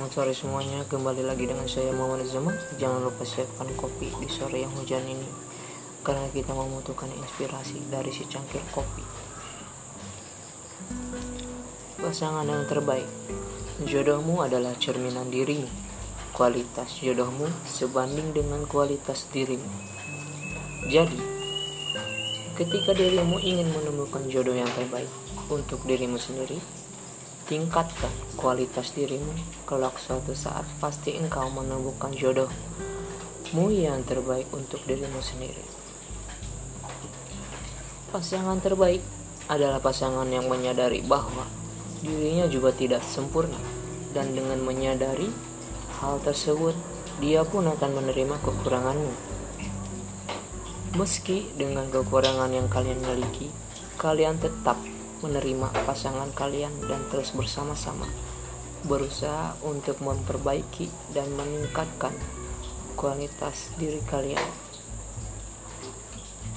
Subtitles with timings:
[0.00, 2.56] Selamat sore semuanya, kembali lagi dengan saya Muhammad Zaman.
[2.80, 5.28] Jangan lupa siapkan kopi di sore yang hujan ini
[6.00, 9.04] Karena kita membutuhkan inspirasi dari si cangkir kopi.
[12.00, 13.04] Pasangan yang terbaik.
[13.84, 15.68] Jodohmu adalah cerminan dirimu.
[16.32, 19.68] Kualitas jodohmu sebanding dengan kualitas dirimu.
[20.88, 21.20] Jadi,
[22.56, 25.12] ketika dirimu ingin menemukan jodoh yang terbaik
[25.52, 26.79] untuk dirimu sendiri
[27.50, 29.34] Tingkatkan kualitas dirimu,
[29.66, 35.66] kelak suatu saat pasti engkau menemukan jodohmu yang terbaik untuk dirimu sendiri.
[38.14, 39.02] Pasangan terbaik
[39.50, 41.42] adalah pasangan yang menyadari bahwa
[42.06, 43.58] dirinya juga tidak sempurna
[44.14, 45.26] dan dengan menyadari
[45.98, 46.78] hal tersebut,
[47.18, 49.10] dia pun akan menerima kekuranganmu.
[50.94, 53.50] Meski dengan kekurangan yang kalian miliki,
[53.98, 54.78] kalian tetap
[55.20, 58.08] menerima pasangan kalian dan terus bersama-sama
[58.84, 62.16] berusaha untuk memperbaiki dan meningkatkan
[62.96, 64.44] kualitas diri kalian.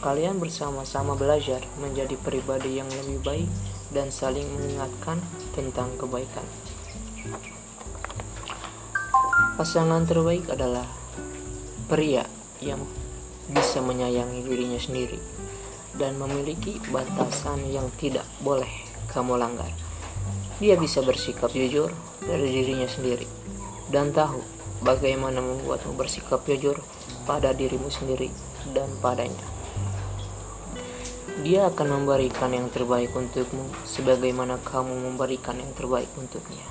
[0.00, 3.50] Kalian bersama-sama belajar menjadi pribadi yang lebih baik
[3.92, 5.20] dan saling mengingatkan
[5.56, 6.44] tentang kebaikan.
[9.56, 10.84] Pasangan terbaik adalah
[11.88, 12.28] pria
[12.60, 12.84] yang
[13.48, 15.16] bisa menyayangi dirinya sendiri
[15.96, 18.68] dan memiliki batasan yang tidak boleh
[19.10, 19.68] kamu langgar.
[20.56, 21.92] Dia bisa bersikap jujur
[22.24, 23.28] dari dirinya sendiri
[23.92, 24.40] dan tahu
[24.80, 26.80] bagaimana membuatmu bersikap jujur
[27.28, 28.32] pada dirimu sendiri
[28.72, 29.44] dan padanya.
[31.44, 36.64] Dia akan memberikan yang terbaik untukmu sebagaimana kamu memberikan yang terbaik untuknya.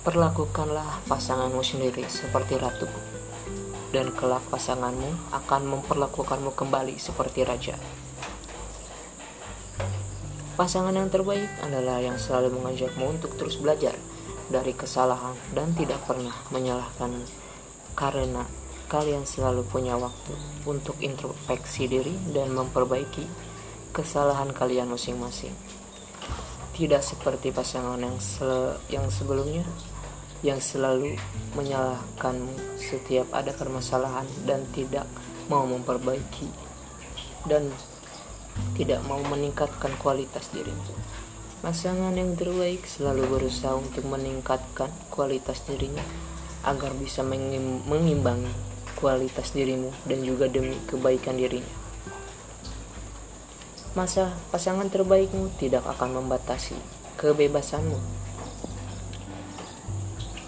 [0.00, 2.88] Perlakukanlah pasanganmu sendiri seperti ratu
[3.94, 7.76] dan kelak pasanganmu akan memperlakukanmu kembali seperti raja.
[10.56, 13.92] Pasangan yang terbaik adalah yang selalu mengajakmu untuk terus belajar
[14.48, 17.28] dari kesalahan dan tidak pernah menyalahkanmu
[17.92, 18.48] karena
[18.86, 20.32] kalian selalu punya waktu
[20.64, 23.26] untuk introspeksi diri dan memperbaiki
[23.90, 25.52] kesalahan kalian masing-masing.
[26.76, 29.64] Tidak seperti pasangan yang, se yang sebelumnya
[30.44, 31.16] yang selalu
[31.56, 35.08] menyalahkanmu setiap ada permasalahan dan tidak
[35.48, 36.50] mau memperbaiki
[37.48, 37.70] dan
[38.76, 40.82] tidak mau meningkatkan kualitas dirimu.
[41.64, 46.04] Pasangan yang terbaik selalu berusaha untuk meningkatkan kualitas dirinya
[46.66, 48.52] agar bisa mengimbangi
[48.96, 51.76] kualitas dirimu dan juga demi kebaikan dirinya.
[53.96, 56.76] Masa pasangan terbaikmu tidak akan membatasi
[57.16, 58.25] kebebasanmu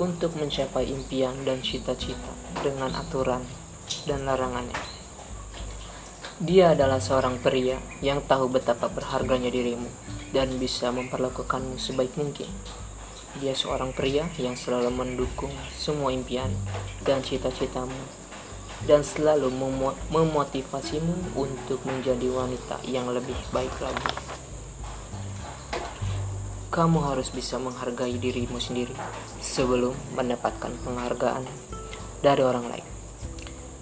[0.00, 2.32] untuk mencapai impian dan cita-cita
[2.64, 3.44] dengan aturan
[4.08, 4.80] dan larangannya.
[6.40, 9.92] Dia adalah seorang pria yang tahu betapa berharganya dirimu
[10.32, 12.48] dan bisa memperlakukanmu sebaik mungkin.
[13.36, 16.48] Dia seorang pria yang selalu mendukung semua impian
[17.04, 17.92] dan cita-citamu
[18.88, 19.52] dan selalu
[20.08, 24.29] memotivasimu untuk menjadi wanita yang lebih baik lagi.
[26.70, 28.94] Kamu harus bisa menghargai dirimu sendiri
[29.42, 31.42] sebelum mendapatkan penghargaan
[32.22, 32.86] dari orang lain.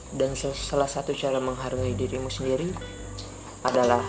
[0.08, 2.72] Dan salah satu cara menghargai dirimu sendiri
[3.60, 4.00] adalah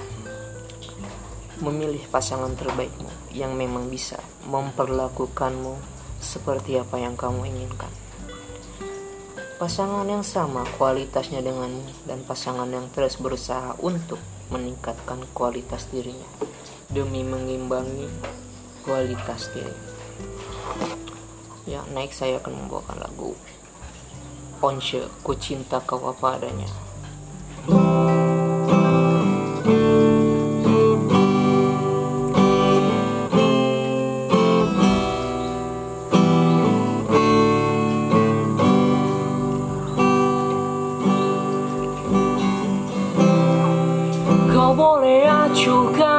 [1.60, 4.16] memilih pasangan terbaikmu yang memang bisa
[4.48, 5.76] memperlakukanmu
[6.24, 7.92] seperti apa yang kamu inginkan.
[9.60, 14.24] Pasangan yang sama kualitasnya denganmu dan pasangan yang terus berusaha untuk
[14.56, 16.32] meningkatkan kualitas dirinya
[16.88, 18.08] demi mengimbangi
[18.90, 19.70] kualitas diri.
[21.70, 23.38] Ya next saya akan membawakan lagu
[24.66, 26.66] Once ku cinta kau apa adanya.
[44.50, 46.19] Kau boleh acuhkan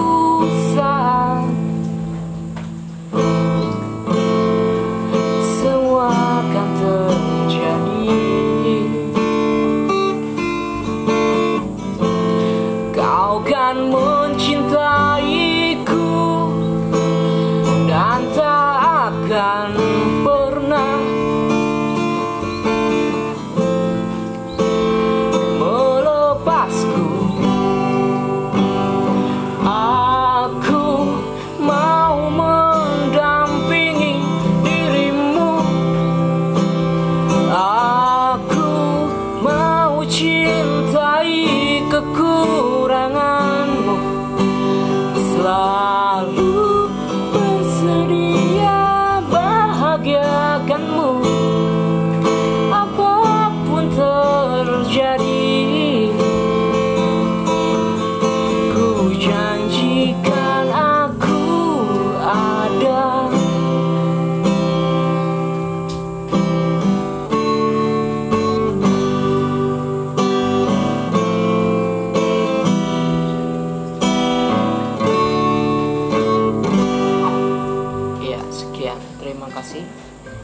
[19.61, 20.40] tanpa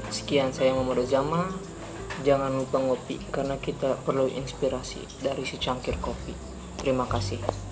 [0.07, 1.51] Sekian saya Muhammad Zama.
[2.23, 6.33] Jangan lupa ngopi karena kita perlu inspirasi dari secangkir kopi.
[6.79, 7.66] Terima kasih.